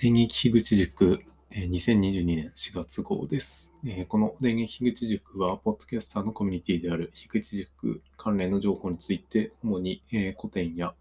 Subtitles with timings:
[0.00, 3.70] 電撃樋口塾2022年4月号です。
[4.08, 10.94] この電撃樋口塾は、ポッドキャスターのコミュニティである樋口塾関連の情報について、主に、 COTEN や、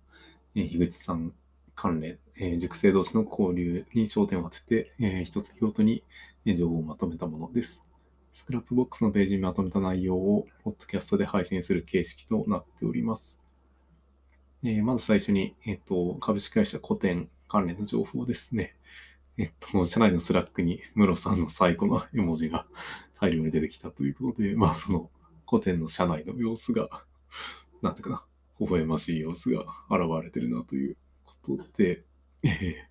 [0.54, 1.32] 樋口さん
[1.76, 2.20] 関連、
[2.60, 6.04] 塾生同士の交流に焦点を当てて、えー一月ごとに
[6.46, 7.82] 情報をまとめたものです。
[8.34, 13.40] Scrapbox のページにまとめた内容を、ポッドキャストで配信する形式となっております。
[14.62, 18.76] えーまず最初に、えっと株式会社 COTEN 関連の情報ですね。
[19.38, 22.66] えっと、社内のスラックにムロさんの最後の絵文字が
[23.20, 25.10] 大量に出てきたということで、まあ、その
[25.50, 27.04] COTEN の社内の様子が、
[27.82, 28.24] なんていうかな、
[28.60, 32.04] 微笑ましい様子が現れてるなということで、
[32.44, 32.90] えー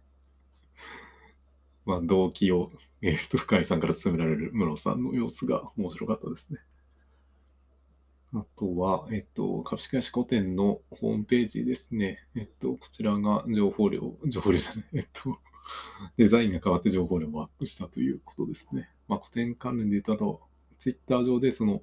[1.88, 6.58] まあ、動機を、えー、と深井さんから勧められるムロさんの様子が面白かったですね。
[8.34, 12.18] あとは、えっと、株式会社古典のホームページですね。
[12.36, 15.38] えっと、こちらが情報量、情報量じゃない、 えっと、
[16.18, 18.90] デザインが変わって情報量もアップしたということですね。
[19.08, 20.42] まあ、古典関連で言うと、あと、
[20.78, 21.82] ツイッター上で、その、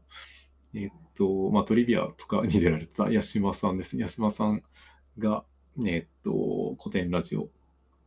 [0.76, 4.04] えっと、まあ、トリビアとかに出られた八島さんですね。
[4.04, 4.62] 八島さん
[5.18, 5.46] が、
[5.84, 7.50] えっと、古典ラジオ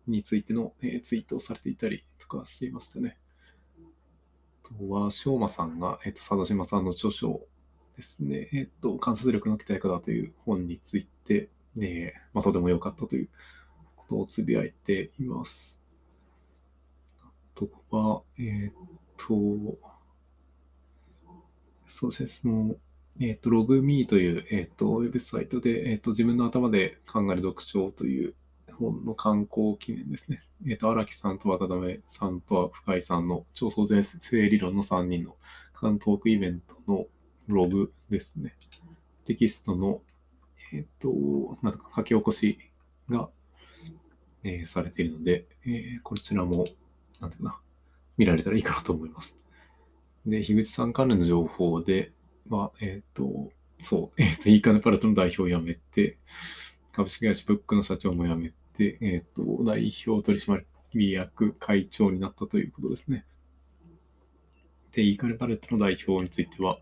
[0.06, 3.18] についての、えーツイートをされていたりとかしていましたね。
[4.64, 7.44] あとは、しょうまさんが、えっと、佐渡島さんの著書
[7.98, 8.48] ですね。
[8.52, 13.28] えっと、観察力の鍛え方という本について、えーまあ、とても良かったという
[13.96, 15.80] ことをつぶやいています。
[17.20, 17.26] あ
[17.56, 18.72] とは、えっ
[19.16, 19.34] と、
[21.88, 22.76] そうですね、その、
[23.20, 28.34] えっと、ログミーという、えっと、ウェブサイトで、えっと、自分の頭で考える読書という
[28.78, 30.44] 本の刊行記念ですね。
[30.66, 35.34] えーっと、荒木さんと渡辺さんと深井さんの超創造性理論の3人の
[35.72, 37.06] 関トークイベントの
[37.48, 38.54] ログですね。
[39.24, 40.02] テキストの、
[40.72, 42.58] えーっと、なんか書き起こし
[43.08, 43.28] が、
[44.44, 46.64] えーされているので、えーこちらも、
[47.20, 47.60] なんていうかな、
[48.16, 49.34] 見られたらいいかなと思います。
[50.26, 52.12] で、樋口さん関連の情報で、
[52.48, 56.18] まあ、えっ、と、そう、 えっ、と、いいかねパレットの代表を辞めて、
[56.92, 63.24] 株式会社ブックの社長も辞めて、えっ、と、代表取締役会長になったということですね。
[64.92, 66.80] で、いいかねパレットの代表については、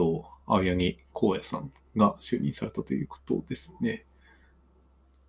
[0.00, 4.06] と、青柳光也さんが就任されたということですね。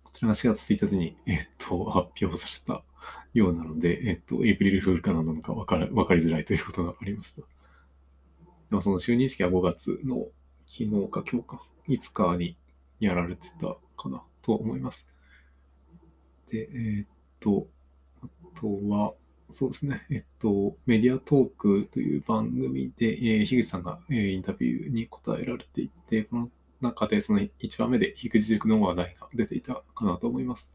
[0.02, 2.82] こちらが4月1日に、えっと、発表された
[3.34, 7.42] ようなので、えっと、エイプリルフールかなのか分か分かりづらいということがありました。
[7.42, 7.46] で
[8.70, 10.26] もその就任式は5月の
[10.66, 12.56] 昨日か今日か5日に
[12.98, 15.06] やられてたかなと思います。
[16.50, 17.06] で、えっ
[17.40, 17.66] と、
[18.22, 18.28] あ
[18.58, 19.12] とは、
[19.50, 30.72] そうですね、えっと、メディアトークという番組で、えー、樋口さんが、えーインタビューに答えられていて、この中でその1話目で樋口塾の話題が出ていたかなと思います。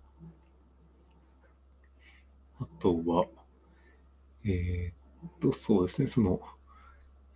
[2.60, 3.28] あとは、
[4.44, 6.42] えーっと、そうですね、その、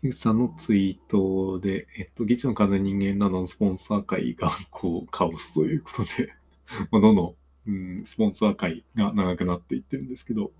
[0.02, 6.34] 樋口さんのツイートで、えっと、議長の風人間などのスポンサー会が、こう、カオスということで、
[6.92, 7.36] まあどんど
[7.68, 10.52] ん、うん、スポンサー会が長くなっていってるんですけど、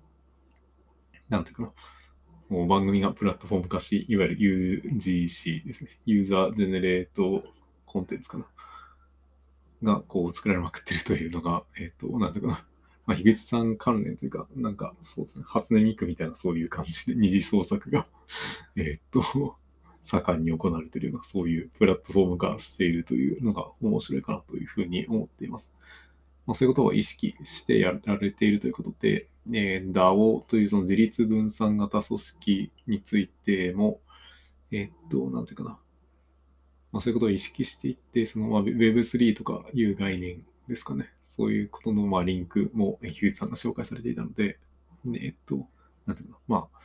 [1.32, 1.72] なんていうかな、
[2.50, 7.42] もう番組がプラットフォーム化し、いわゆる UGC ですね、ユーザージェネレート
[7.86, 12.66] コンテンツかな、がこう作られまくってるというのが、えっ、と、なんていうかな、
[13.06, 18.06] まあ、樋口さん関連というか、なんかそうですね、初音ミクみたいなそういう感じで二次創作が、
[18.76, 19.22] えっと、
[20.02, 25.72] 盛んに行われているような、そういうプラットフォーム化しているというのが面白いかなというふうに思っています。
[26.46, 34.00] まあ、そういうことを意識してやられているということで、えー DAO というその自立分散型組織についても、
[34.70, 35.78] えっと、なんていうかな、
[36.92, 41.10] まあ、そういうことを意識していって、そのまあ Web3 とかいう概念ですかね。
[41.26, 44.58] そういうことのまあリンクも、えー樋口さんが紹介されていたので、
[45.04, 45.66] ねえっと、
[46.06, 46.78] なんていうかな、まあ、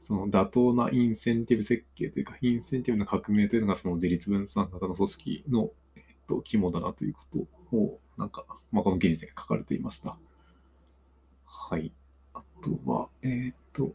[0.00, 10.18] その妥当なインセンティブ設計というか、インセンティブな革命というのがその自立分散型の組織の、えっと、肝だなということを、なんか、まあ、この記事で書かれていました。
[11.46, 11.92] はい。
[12.34, 13.94] あとは、えーっと、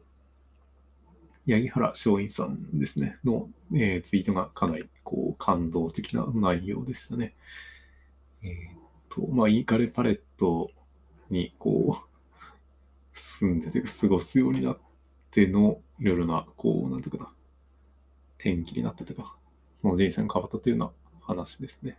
[1.48, 7.34] 八木原松陰さんですね、の、えーツイートがかなりこう感動的な内容でしたね。
[8.44, 8.80] えーっ
[9.10, 10.72] と、まあ、イーカレパレット
[11.30, 12.10] にこう、
[13.14, 14.78] 住んでて過ごすようになっ
[15.32, 17.32] ての、いろいろな、こう、なんていうかな、
[18.38, 19.36] 転機になったとか、
[19.82, 20.92] その人生が変わったというような
[21.22, 21.98] 話ですね。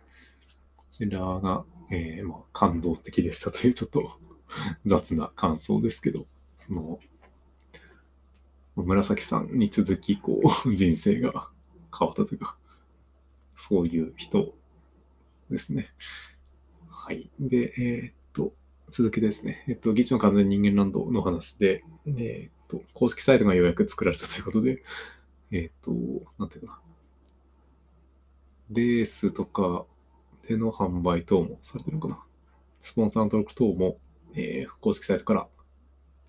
[0.77, 4.11] こちらが、えーまあ、感動的でしたというちょっと
[4.85, 6.25] 雑な感想ですけど、
[6.59, 6.99] その、
[8.75, 11.49] 紫さんに続き、こう、人生が
[11.97, 12.57] 変わったというか、
[13.55, 14.53] そういう人
[15.49, 15.89] ですね。
[16.89, 17.29] はい。
[17.39, 18.53] で、えーっと、
[18.89, 24.83] 続けてですね、えっと、議事の完全人間ランドの話で、えっと、公式サイトがようやく作られたということで、
[25.51, 25.91] えっと、
[26.39, 26.81] なんていうかな。
[28.71, 29.85] レースとか
[30.47, 32.23] での販売等もされてるのかな。
[32.79, 33.97] スポンサーの登録等も、
[34.35, 35.47] えー、公式サイトから、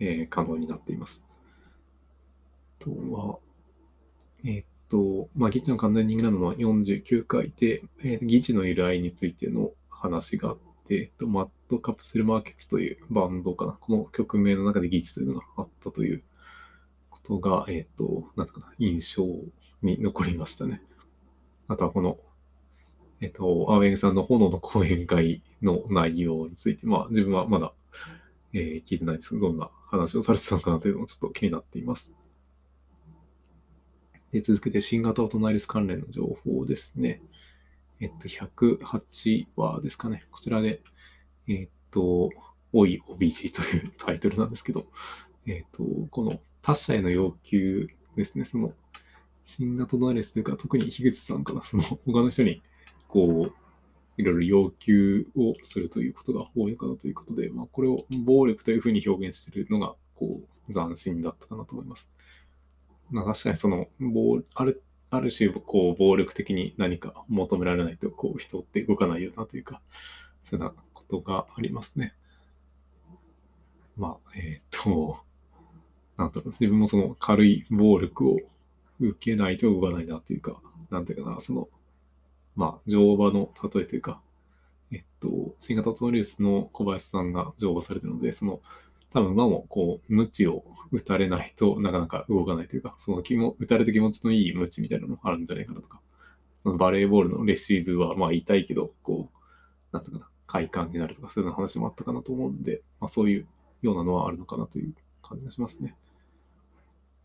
[0.00, 1.25] えー、可能になっています。
[2.81, 3.38] あとは、
[4.44, 10.58] えー、っと、まあ、議事の完全人間ランドの49回で、えー、議事の由来についての話があっ
[10.88, 13.72] て、えっと、マッドカプセルマーケッツというバンドかな。
[13.72, 16.22] この曲名の中で議事というのがあったという
[17.10, 19.25] ことが、えっと、なんとかな、印象
[19.82, 20.82] に残りましたね。
[21.69, 22.19] あとはこの、
[23.20, 27.72] えっと、アウェンさんの炎の講演会の内容について、まあ自分はまだ、
[28.54, 32.12] えー、聞いてないですど、んな話をされてたのかなというのもちょっと気になっています。
[34.32, 37.22] で、続けて新型オトナイルス関連の情報ですね。
[38.00, 40.25] えっと、108話ですかね。
[40.31, 40.81] こちらで、
[41.49, 42.31] えっと、
[42.72, 44.87] おい OBG というタイトルなんですけど、
[45.46, 48.44] えっと、この他者への要求ですね。
[48.44, 48.72] その、
[49.44, 52.62] 新型ドアレスというか、特に樋口さんから、その、他の人に、
[53.08, 53.61] こう、
[54.16, 62.08] いろいろ要求をするということが多いかなということで、まあ、これを暴力というふうに表現しているのが、こう、斬新だったかなと思います。
[63.10, 63.88] まあ、確かにその、
[64.54, 69.80] ある、ある種、こう、暴力的に何か求められないと、こう、人って動かないよなというか、
[70.44, 72.14] そういうようなことがありますね。
[73.96, 75.18] まあ、えっ、と、
[76.16, 78.38] なんだろう、自分もその軽い暴力を
[79.00, 80.60] 受けないと動かないなっていうか、
[80.90, 81.68] なんていうかな、その、
[82.56, 84.20] まあ、乗馬の例えというか、
[84.93, 88.60] えっと、新型トウイルスの小林さんが乗馬されてるので、その、
[89.10, 96.00] 多分馬もこう、無知を打たれないとなかなか動かないというか、その気も、打たれて気持ちのいい無知みたいなのもあるんじゃないかなとか、
[96.64, 99.38] バレーボールのレシーブはまあ痛いけど、こう、
[99.93, 103.46] なんていうかな、快感になるとか、そういう話もあったかなと思うんで、まあそういう
[103.82, 105.96] ようなのはあるのかなという感じがしますね。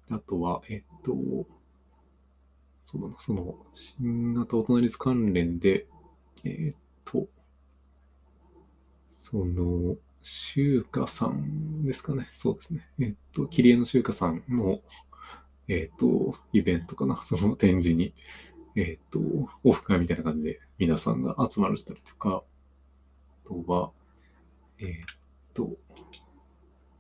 [0.10, 1.14] あとは、えっと、
[2.90, 5.88] その、その、新型オトナリス関連で、
[6.46, 7.28] えっと、
[9.12, 12.26] その、シューカさんですかね。
[12.30, 12.90] そうですね。
[13.00, 14.80] えっと、切り絵のシューカさんの、
[15.68, 17.22] えっと、イベントかな。
[17.26, 18.14] その展示に、
[18.78, 19.20] えっと、
[19.66, 22.42] オフ会みたいな感じで皆さんが集まるしたりとか、
[23.46, 23.92] あとは、
[24.80, 24.96] えっ
[25.54, 25.76] と、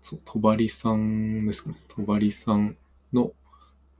[0.02, 1.78] そう、とばりさんですかね。
[1.88, 2.76] とばりさん
[3.14, 3.32] の、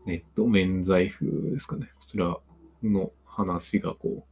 [0.08, 1.92] えっと、免罪符ですかね。
[2.00, 2.38] こちら
[2.82, 4.26] の話がこ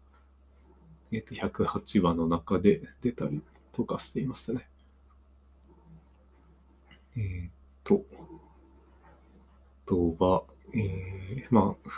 [1.11, 3.41] う、えっと、108話の中で出たり
[3.73, 4.69] とかしていましたね。
[7.17, 7.51] えー、っ
[7.83, 8.03] と、
[9.85, 10.43] とは、
[10.73, 11.89] えー、まあ、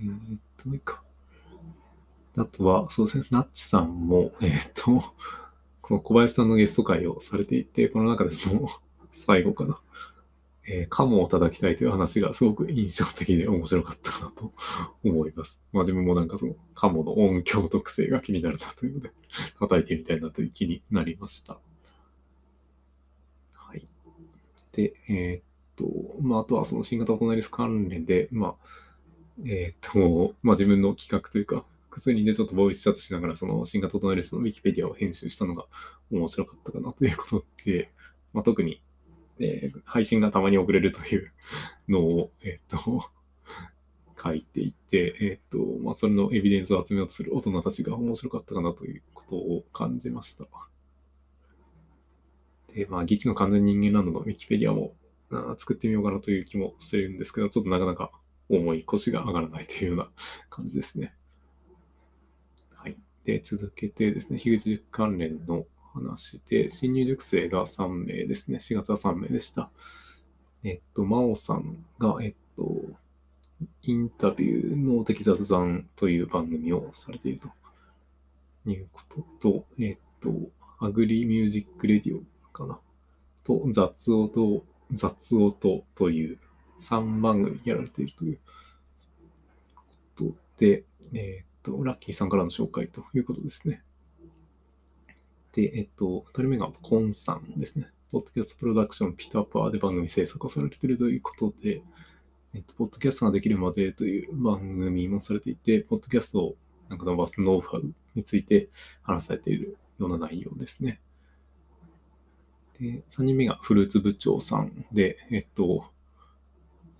[0.00, 1.02] えー、っと、いいか。
[2.38, 5.04] あとは、そうですね、ナッチさんも、えー、っと、
[5.82, 8.70] この小林さんのゲスト会をされていて、この中でも
[9.12, 9.78] 最後かな。
[10.66, 14.52] えー、カモを叩きたいという話がすごく印象的で面白かったなと
[15.04, 15.60] 思います。
[15.72, 19.10] まあ自分もなんかそのカモの音響特性が気になるなというので
[19.58, 21.58] 叩いてみたいなという気になりました。
[23.54, 23.86] はい。
[24.72, 25.42] で、えー、っ
[25.76, 28.56] と、まああとはその新型コロナウイルス関連で、まあ、
[29.44, 35.66] えー、っと、まあ自分の企画というか、普通にね、ちょっとボイスチャットしながら、その新型コロナウイルスのウィキペディアを編集したのが
[36.10, 37.90] 面白かったかなということで、
[38.32, 38.80] まあ特に
[39.38, 41.32] えー、配信がたまに遅れるという
[41.88, 43.10] のを、えっ、ー、と、
[44.22, 50.46] 書いていて、えっ、ー、と、まあ、それのエビデンスを集めようとする大人たちが面白かったかなということを感じました。
[52.74, 54.94] で、まあ、ギチの完全人間ランドのウィキペディアも
[55.30, 58.10] あ作ってみようかなという気もしてるんですけど、ちょっとなかなか
[58.48, 60.10] 重い腰が上がらないというような
[60.50, 61.14] 感じですね。
[62.74, 62.96] はい。
[63.24, 68.58] で、続けてですね、樋口塾関連の話で、新入塾生が3名ですね。
[68.58, 69.70] 4月は3名でした。
[70.64, 72.74] えっと、真央さんが、えっと、
[73.82, 80.30] インタビューの的雑談という番組をされているということと、えっと、
[80.78, 82.22] アグリミュージックレディオ
[82.52, 82.78] かな。
[83.44, 86.38] と、雑音、雑音という
[86.80, 88.40] 3番組やられているという
[89.74, 89.82] こ
[90.16, 93.82] とで、えっと、ラッキーさんからの紹介ということですね。
[95.52, 97.88] で、えっと、2人目がコンさんですね。
[98.10, 101.82] ポッドキャストプロダクションピタパーで番組制作をされているということで、
[102.54, 106.56] えっと、ポッドキャストができるまでという番組もされていて、ポッドキャストを
[106.88, 108.68] なんか伸ばすノウハウについて
[109.02, 111.00] 話されているような内容ですね。
[112.78, 115.84] で、3人目がフルーツ部長さんで、えっと、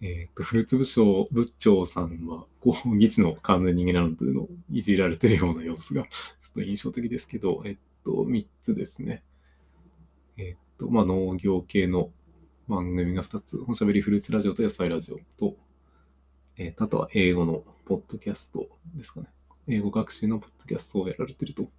[0.03, 6.09] えっと、フルーツ部長部長さんは、こう、議事の完全人間なのというのをいじられてるような様子が、ちょ
[6.51, 9.23] っと印象的ですけど、えっと、3つですね。
[10.37, 12.11] えっと、まあ、農業系の
[12.69, 15.57] 番組が2つ、おしゃべりフルーツラジオと野菜ラジオと、
[16.57, 19.27] えっと、あとは英語のポッドキャストですかね。
[19.69, 21.71] 英語学習のポッドキャストをやられてると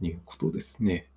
[0.00, 1.08] いうことですね。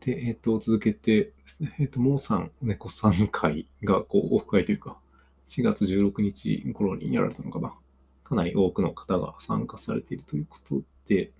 [0.00, 4.98] で、えっ、と、続けてですね、えっ、と、もうさん、猫さん会が、こう、オフ会というか、
[5.46, 7.74] 4月16日頃にやられたのかな。
[8.22, 11.32] かなり多くの方が参加されているということで、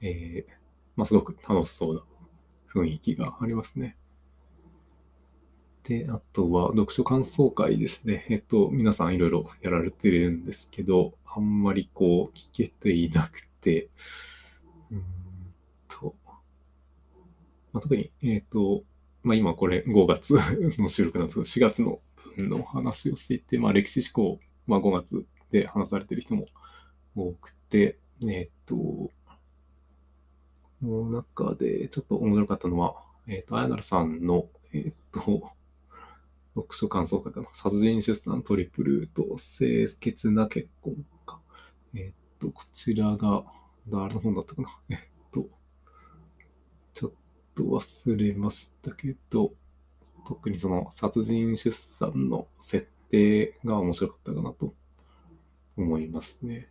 [0.00, 0.52] えー、
[0.96, 2.02] まあ、すごく楽しそうな
[2.72, 3.96] 雰囲気がありますね。
[5.84, 8.26] で、あとは読書感想会ですね。
[8.28, 13.88] えっと、皆さんいろいろやられてるんですけど、あんまりこう聞けていなくて、
[14.90, 15.04] うん
[15.88, 16.14] と、
[17.72, 18.82] まあ、特に、えっと、
[19.22, 20.34] まあ、今これ5月
[20.78, 22.00] の収録なんですけど、4月の
[22.36, 26.46] 分の話をしていて、まあ、歴史思考、まあ、5月で話されてる人も
[27.16, 29.10] 多くて、えっと、
[30.82, 35.20] の中でちょっと面白かったのは、えっ、と、あやなるさんの、えっ、と、
[36.54, 37.48] 読書感想会かな。
[37.54, 39.22] 殺人出産トリプルと
[39.58, 41.40] 清潔な結婚か。
[41.94, 43.44] えっ、と、こちらが
[43.88, 44.68] 誰の本だったかな。
[44.88, 44.98] えっ、
[45.32, 45.48] と、
[46.92, 47.12] ちょっ
[47.54, 49.52] と忘れましたけど、
[50.26, 54.74] 特にその殺人出産の設定が面白かったかなと
[55.76, 56.68] 思いますね。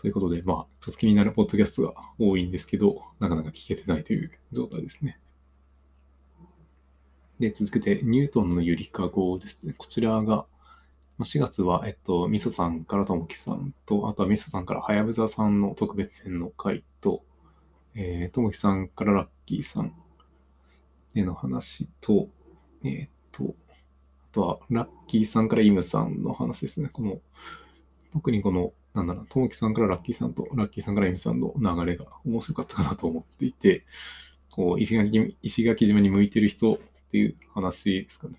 [0.00, 5.20] ということで、まあ、ちょっと気になるポッドキャストが多いんですけど、なかなか聞けてないという状態ですね。
[7.38, 9.74] で、続けて、ニュートンのゆりかごですね。
[9.76, 10.46] こちらが、
[11.18, 17.22] 4月は、えっと、みそさんからともきさんと、あとはみそさんからはやぶささんの特別編の回と、
[17.94, 19.94] えー、ともきさんからラッキーさん
[21.12, 22.28] での話と、
[22.84, 23.54] えー、っと、
[24.30, 26.88] あとはラッキーさんからイムさんの話ですね。
[26.90, 27.20] この、
[28.12, 33.84] 特にこのなんだろう、ともきさんからラッキーさんと、ラッキーさんからエミさんの流れが面白かったかなと思っていて、
[34.50, 36.78] こう石垣石垣島に向いてる人っ
[37.12, 38.34] ていう話ですかね。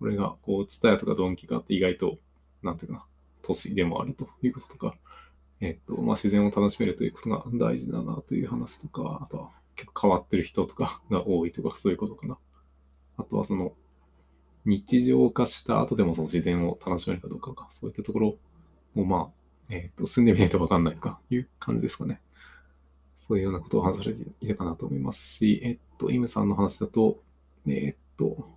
[0.00, 2.16] これが、こう、ツタヤとかドンキがあって意外と、
[2.62, 3.04] なんていうかな、
[3.42, 4.96] 都市でもあるということとか、
[5.60, 12.38] えっと、まあ、自然を楽しめるということが大事だなという話とか、あとは結構変わってる人とかが多いとか、そういうことかな。
[13.18, 13.74] あとはその、
[14.64, 18.36] 日常化した後でもその自然を楽しめるかどうかか、そういったところ
[18.94, 19.39] もまあ、
[19.70, 22.20] えっ、ー、と、住んでみないとわかんないとかいう感じですかね。
[23.18, 27.22] そういうようなことを話されていたかなと思いますし、えっと、イムさんの話だと、
[27.66, 28.48] えっと、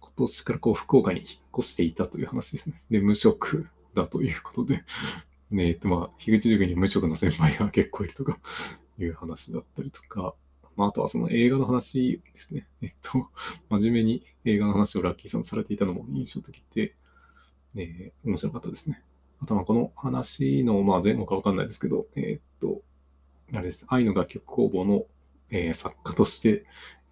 [0.00, 2.82] 今年からこう福岡に引っ越していたという話ですね。
[2.90, 4.84] で、無職だということで、
[5.50, 8.38] ねえっと、まあ、樋口塾に無職の先輩が結構いるとか
[8.98, 10.34] いう話だったりとか、
[10.76, 12.66] まあ、あとはその映画の話ですね。
[12.82, 13.28] えっと、
[13.68, 16.94] 真面目に映画の話をラッキーさんされていたのも印象的で、
[17.74, 19.02] ね、面白かったですね。
[19.42, 22.82] あとはこの話の、まあ、前後かわかんないですけど、えー、っと、
[23.52, 23.86] あれです。
[23.88, 25.04] 愛の楽曲工房の、
[25.50, 26.64] えー、作家として、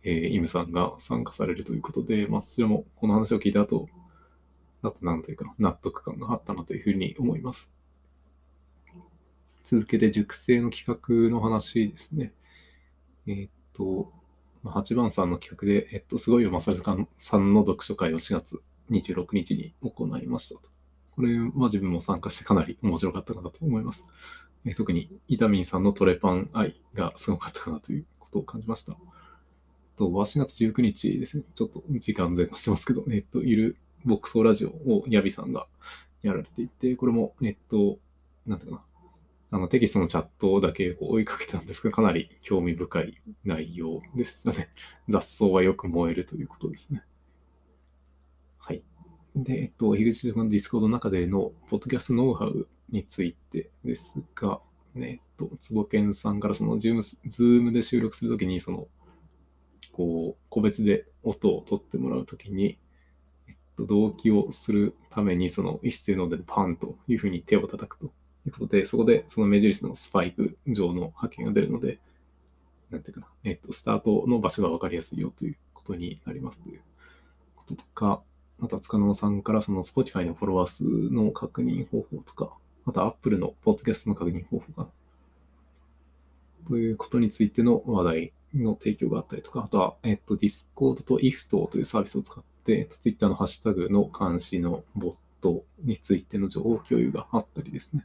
[0.02, 3.88] えー、イムさんが参加されるということで、まあ、そちらもこの話を聞いた後、
[4.82, 7.68] だとなんというか、納得感があったなというふうに思います。
[9.64, 12.32] 続けて熟成の企画の話ですね。
[13.26, 14.12] えー、っと、
[14.64, 16.82] 8番さんの企画で、えっと、すごいよまさる
[17.18, 20.77] さんの読書会を4月26日に行いましたと。
[21.18, 24.04] これは自分も参加してかなり面白かったかなと思います。
[24.64, 28.96] え特にイタミンさんのトレパン愛がすごかったかなということを感じました。
[29.96, 31.42] と、は4月19日ですね。
[31.56, 35.66] ちょっと時間前後してますけど、えっと、いるボックスオラジオをヤビさんが
[36.22, 37.98] やられていて、これも、えっと、
[38.46, 38.84] なんていうか
[39.50, 44.68] な、あのテキストのチャットだけ追いかけたんですが、かなり興味深い内容ですよね。
[45.08, 47.02] 雑草はよく燃えるということですね。
[49.44, 54.60] で、えっと、樋口塾のディスコードの中での、ポッドキャストノウハウについてですが、
[54.94, 58.88] ね、えっと、坪健さんからその、ズーム、ズームで収録するときに、その、
[59.92, 62.78] こう、個別で音を取ってもらうときに、
[63.46, 68.06] えっと、同期をするために、その、一斉のでパンというふうに手を叩くと
[68.46, 72.00] いうことで、そこでその目印のスパイク上の波形が出るので、
[72.90, 76.80] なんていうかな、えっと、スタートの場所がわかりやすいよということになりますという
[77.54, 78.22] こととか、
[78.60, 82.52] あとは塚野さんからその Spotify のフォロワー数の確認方法とか、
[82.86, 84.88] あとは Apple のポッドキャストの確認方法か
[86.66, 98.04] ということについての話題の提供があったりとか、あとは、えっと、Discord と IFT というサービスを使って、Twitter のハッシュタグの監視のボットについての情報共有があったりですね。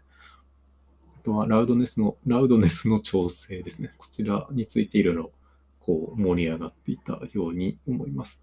[1.18, 3.94] あとは、ラウドネスの、ラウドネスの調整ですね。
[3.98, 5.32] こちらについていろいろ
[5.80, 8.43] こう盛り上がっていたように思います。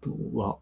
[0.00, 0.58] とは、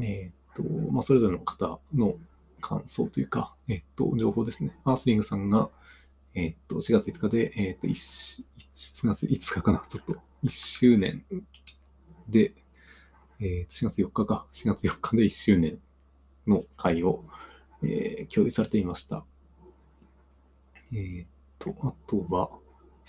[0.00, 0.62] えっ、と、
[0.92, 2.14] まあ、それぞれの方の
[2.60, 4.76] 感想というか、えっと、情報ですね。
[4.84, 5.70] アースリングさんが、
[6.34, 11.24] えっと、4月5日で、えっと、1, 1月5日かな、ちょっと1周年
[12.28, 12.52] で、
[13.40, 15.78] えっー、4月4日か、4月4日で1周年
[16.46, 17.24] の会を、
[17.82, 19.24] えー、共有されていました。
[20.92, 21.26] えー、っ
[21.58, 22.50] と、あとは、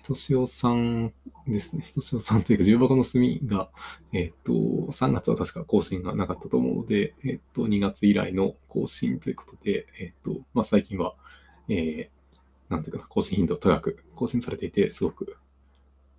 [0.01, 1.13] としおさん
[1.47, 1.83] ですね。
[1.83, 3.69] ひとしおさんというか、重箱の隅が、
[4.13, 11.15] え、っと、3月は確か更新がなかったと思うので、え、っと、2月以来の更新ということで、えっと、まあ、最近は、
[11.69, 15.37] えー、なんていうかな、更新頻度高く更新されていて、すごく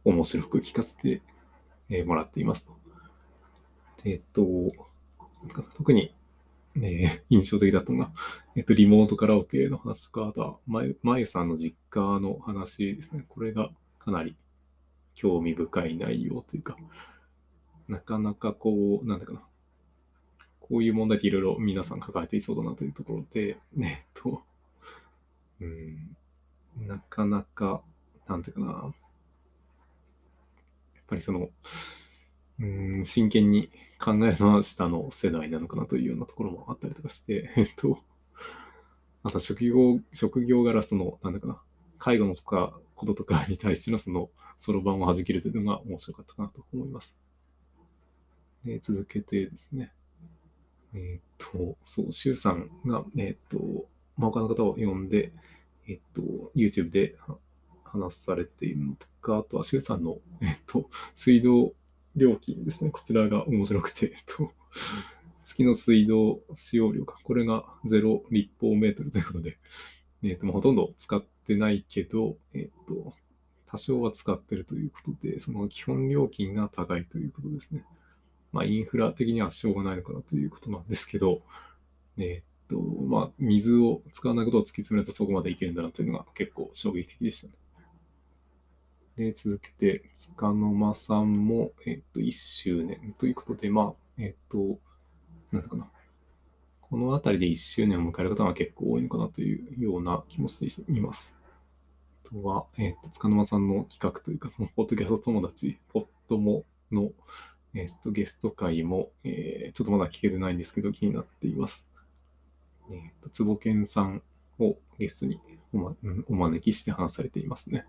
[0.05, 1.23] 面白く聞かせて、
[1.89, 2.77] えもらっていますと。
[4.05, 4.43] えっと、
[5.77, 6.15] 特に、
[6.75, 8.13] ね、 印象的だったのが、
[8.57, 13.25] えっと、リモートカラオケの話とか、あとは、まゆ、まゆさんの実家の話ですね。
[13.29, 14.37] これがかなり
[15.15, 16.77] 興味深い内容というか、
[17.89, 19.43] なかなかこう、なんだかな。
[20.61, 24.43] こういう問題っていろいろ皆さん抱えていそうだなというところで、えっと、
[25.61, 26.17] うん、
[26.77, 27.83] なかなか、
[28.27, 28.73] なんていうかな。
[28.73, 28.93] やっ
[31.07, 31.51] ぱりその、
[32.63, 37.99] うん、真剣に考えの下の世代なのかなというようなところもあったりとかして、 えっと、
[39.25, 41.61] また職業、職業柄その、なんだかな、
[41.99, 47.17] 介護のとか、こととかに対してのその、そろばんを弾けるというのが面白かったかなと思います。
[48.65, 49.93] で、続けてですね、
[50.95, 55.33] えっ、と、そう、周さんが、えっ、と、まあ、他の方を呼んで、
[55.89, 57.17] えっ、と、YouTube で
[57.83, 61.75] 話されているのとか、あとは周さんの、えっ、と、水道
[62.17, 62.91] 料金ですね。
[62.91, 64.53] こちらが面白くて、えっと、
[65.45, 67.17] 月の水道使用量か。
[67.23, 69.59] これが0立方メートルということで、
[70.23, 73.13] えっと、ほとんど使ってないけど、えっと、
[73.67, 77.85] 多少は使ってるということで、その基本料金が高いということですね。
[78.53, 81.41] まあ、インフラ的にはしょうがないのかなということなんですけど、
[82.19, 87.55] えっと、まあ、水を使わないことを突き詰めるとそこまでいけるんだなというのが結構衝撃的でしたね。
[89.17, 94.79] で、続けて、つかの間さんも、えっと、1周年ということで、まあ、えっと、
[95.51, 95.91] なんだかな。
[96.81, 101.35] この辺りで1周年を迎える方が結構多いのかなというような気もしています。
[102.27, 107.11] あとは、えっと、つかの間さんの企画というか、そのポッドキャスト友達、ポットモの、
[107.75, 111.85] えっと、ゲスト会も、えー、ちょっとまだ聞けてないんですけど、気になっています。
[112.91, 114.23] えっと、つぼけんさん
[114.59, 115.41] をゲストに
[115.73, 115.97] お,、ま、
[116.29, 117.87] お招きして話されていますね。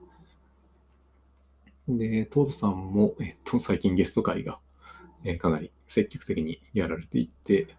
[1.88, 4.60] で、トーズさんも、えっと、最近ゲスト会が、
[5.24, 7.76] え、かなり積極的にやられていて、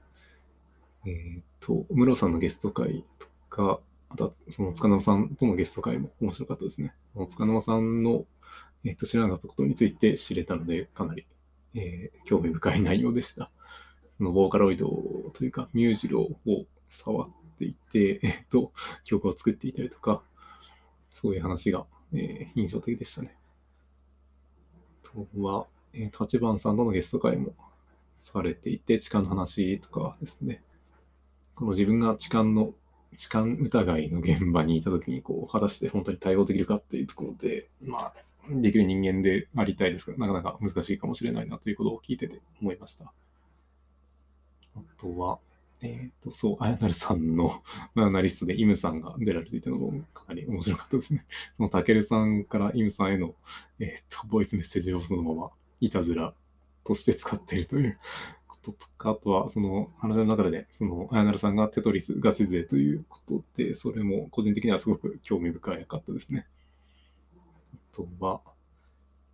[1.07, 6.95] えっ、と、ムロさんのゲスト会とか、あとは、その塚沼さんとのゲスト会も面白かったですね。
[7.31, 8.25] 塚沼さんの、
[8.85, 11.27] えっ、と、知らなかったことについて知れたので、かなり、
[11.75, 13.51] えー、興味深い内容でした。
[14.19, 14.87] そのボーカロイド
[15.35, 16.39] というか、ミュージロを
[16.91, 18.73] 触っていて、えっ、と、
[19.05, 20.23] 曲を作っていたりとか、
[21.11, 23.37] そういう話が、えー、印象的でしたね。
[25.15, 27.55] とは、えー、立花さんとのゲスト会も
[28.19, 30.63] されていて、痴漢の話とかですね、
[31.55, 32.75] この自分が痴漢の、
[33.17, 38.15] 痴漢疑いの現場にいたときに、こう、果たして本当に対応できるかっていうところで、まあ、
[38.51, 43.13] できる人間でありたいですが、なかなか難しいかもしれないなということを聞いてて思いました。
[44.77, 45.39] あとは、
[45.85, 47.63] えっ、ー、と、そう、あやなるさんの
[47.95, 51.27] アナリストでイムさんが出られていたのもかなり面白かったですね。
[51.59, 53.35] そのたけるさんからイムさんへの、
[53.79, 56.35] えっ、ー、と、ボイスメッセージをそのままいたずら
[56.85, 57.99] として使っているという
[58.49, 66.47] こととか、あとはその話の中でね、そのあやなるさんがテトリスガチ勢ということで、それも個人的にはすごく興味深いかったですね。
[67.75, 68.41] あとは、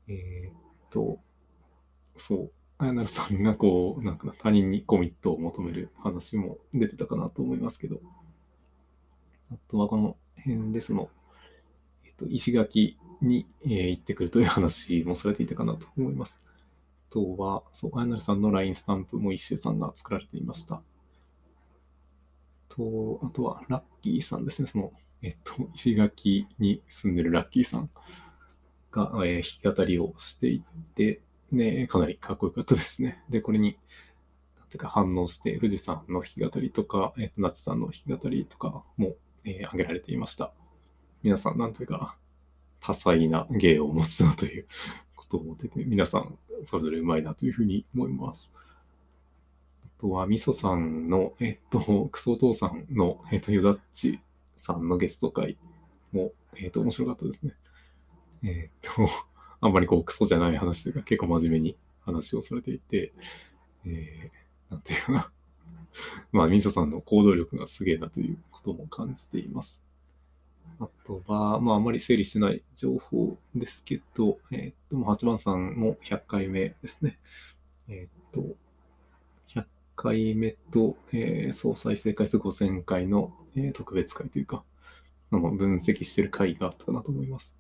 [0.09, 1.21] えっ、ー、と、
[2.17, 2.53] そう、
[2.83, 8.01] あやなるさんがこう、なんか他人にコミットを求める話も出てたかなと思いますけど、
[9.53, 11.11] あとはこの辺でその、
[12.07, 16.39] えっと、石垣に、えー、行ってくるという話もされていたかなと思います。
[17.11, 20.81] あとは、そう、あやなるさんの LINE スタンプも一周さんが作られていました。
[22.71, 24.69] と、あとは、ラッキーさんですね。
[24.73, 24.91] その、
[25.21, 27.91] えっと、石垣に住んでるラッキーさん
[28.91, 30.63] が、えー、弾き語りをしてい
[30.95, 31.21] て、
[31.53, 33.23] ね、かなりかっこよかったですね。
[33.29, 33.77] で、これに、
[34.59, 40.53] なんていうか反応して、富士山の弾き語りとか、えっ、ー、と、夏さんの弾き語りとかも、えー、挙げられていました。
[41.23, 42.17] 皆さん、なんというか、
[42.81, 44.67] 多彩な芸をお持ちだという
[45.15, 48.51] ことを思ってて、皆さん、それぞれうまいなというふうに思います。
[49.85, 54.21] あとは、みそさんの、えっと、クソ父さんの、えっと、ヨダッチ
[54.57, 55.59] さんのゲスト会
[56.13, 57.55] も、えっと、面白かったですね。
[58.43, 59.09] えっと、
[59.61, 63.13] あんまりこうクソじゃない話というか結構真面目に話をされていて、
[63.87, 65.33] えー、なんていうかな。
[66.33, 69.83] まあ、みそさんの行動力がすげえなということも感じています。
[70.79, 77.19] あとは、まあ、あまり整理してない情報ですけど、えーっと、まあ8番さんも100回目ですね。
[77.89, 78.57] えーっと、
[79.49, 84.65] 100回目と、えー総再生回数5000回の、えー特別会というか、
[85.31, 87.55] あの分析してる回があったかなと思います。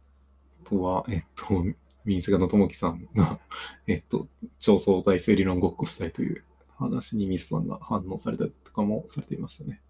[0.65, 1.65] あとは、えっと、
[2.05, 3.39] 民生のともきさんが、
[3.87, 6.45] えっと、超相対性理論ごっこしたいという
[6.77, 9.81] 話にミスさんが反応されたりとかもされていましたね。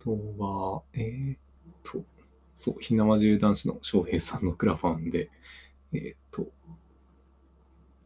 [0.00, 1.38] あとは、えーっ
[1.82, 2.04] と、
[2.56, 5.30] そう、ひなわじゅう男子の翔平さんのクラファンで、
[5.92, 6.52] えーっと、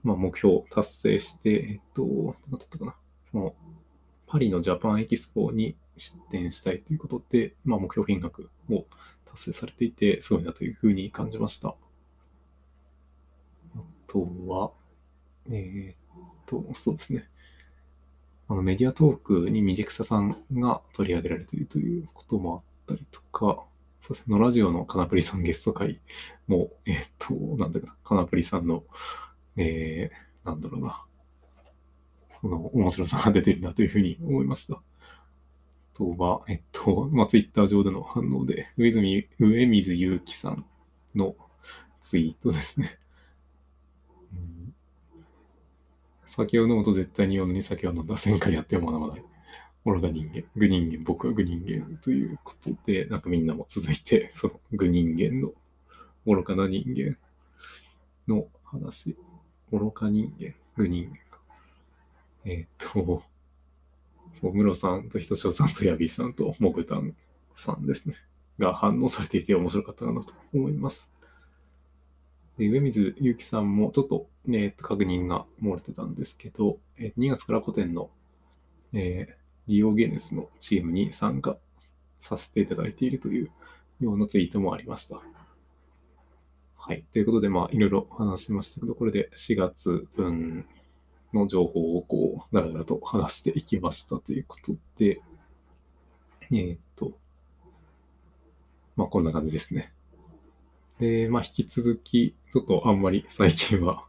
[0.03, 2.97] まあ、目標達成して、えっと、何だったかな、
[3.31, 3.55] その、
[4.27, 8.87] パリのジャパンエキスポに出展したいということで、まあ、目標金額を
[9.25, 11.77] 達成されていて、すごいなというふうに感じました。
[14.09, 14.73] あとは、
[15.51, 15.97] えーっ
[16.47, 17.29] と、そうですね。
[18.49, 23.65] あのメディアトークに未熟ささんが取り上げられているということもあったりとか、
[24.01, 26.01] そうですね、のラジオのカナプリさんゲスト会
[26.47, 28.85] も、えーっと、なんだかな、カナプリさんの、
[29.57, 31.05] えー、なんだろうな、
[32.41, 34.75] この面白さが出てるなというふうに思いました。
[34.77, 34.83] あ
[35.95, 40.65] とは、えっと、まあ、ツイッター上での反応で、上水上水祐樹さん
[41.15, 41.35] の
[42.01, 42.99] ツイートですね。
[44.33, 44.75] うん
[46.39, 49.25] 酒を飲むと絶対に酔うのに酒を飲んだ1000回やっても飲まない。
[49.85, 55.53] 俺が人間、具人間、僕は具人間ということで、なんかみんなも続いて、その具人間の
[56.27, 57.17] 愚かな人間
[58.33, 59.17] の話、
[59.73, 61.41] 愚か人間、具人間か。
[62.45, 63.23] えーっと、
[64.41, 67.17] そう室さんとひとしおさんとヤビーさんとモグタン
[67.57, 68.15] さんですね。
[68.59, 71.09] が反応されていて面白かったかなと思います。
[72.59, 78.11] で上水祐樹さんもちょっと,、えっと確認が漏れてたんですけど、え2月から古典の、
[78.93, 81.57] えー、ディオゲネスのチームに参加
[82.21, 83.51] させていただいているという
[84.01, 85.23] ようなツイートもありました。
[86.77, 87.05] はい。
[87.13, 90.67] ということで、まあ、いろいろ話しましたけど、これで4月分
[91.35, 95.21] の情報をこう、だらだらと話していきましたということで、
[96.51, 97.13] えーっと、
[98.97, 99.93] まあ、こんな感じですね。
[100.99, 104.05] で、まあ、引き続き、ちょっとあんまり最近は、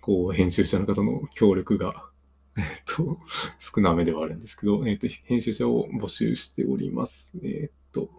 [0.00, 2.06] こう、編集者の方の協力が、
[2.56, 3.18] えっと、
[3.60, 7.32] 少なめではあるんですけど、えっと、編集者を募集しております。
[7.42, 8.10] えっと、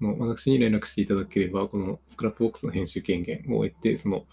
[0.00, 4.26] の私に連絡していただければ、この Scrapbox の編集権限を得て、その、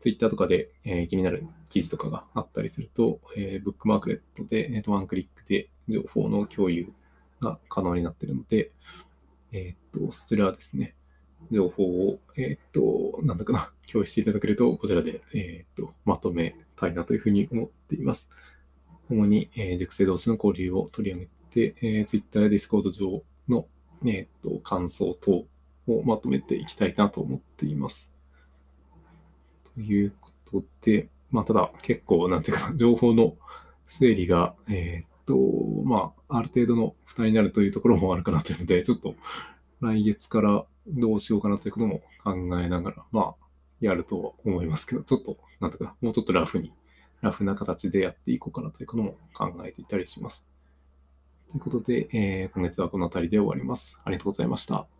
[0.00, 6.92] ツイッターとかで、えー気になる記事とかがあったりすると、えーブックマークレットで、えーとワンクリックで情報の共有
[7.40, 8.72] が可能になっているので、
[9.52, 10.95] えっと、そちらはですね、
[11.50, 18.30] 情報を、えーっと、なんだかな、共有していただけると、こちらで、えーっと、まとめたいなというふうに思っています。
[19.08, 21.28] 主に、えー熟成同士の交流を取り上げ
[21.72, 23.66] て、えー、Twitter や Discord 上の、
[24.04, 25.46] えーっと、感想等
[25.86, 28.12] をまとめていきたいなと思っています。
[29.74, 33.36] ということで、まあ、ただ結構、なんていうかな、情報の
[33.88, 35.36] 整理が、えっと、
[35.84, 39.14] まあ、ある程度の負担になるというところもあるかなというので、ちょっと
[39.80, 43.46] 来月からどうしようかなということも考えながら、まあ、
[43.80, 46.72] やるとは思いますけど、ちょっと、なんとか、もうちょっとラフに、
[47.20, 50.46] ラフな形でやっていこうかなということも考えていたりします。
[51.48, 53.98] ということで、えー今月はこの辺りで終わります。
[54.04, 54.95] ありがとうございました。